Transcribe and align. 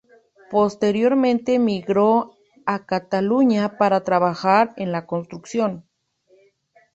Posteriormente 0.49 1.53
emigró 1.53 2.31
a 2.65 2.87
Cataluña 2.87 3.77
para 3.77 4.03
trabajar 4.03 4.73
en 4.77 4.91
la 4.91 5.05
construcción. 5.05 5.85